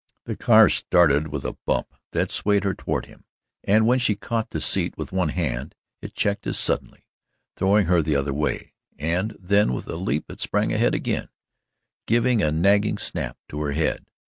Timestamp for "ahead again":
10.73-11.29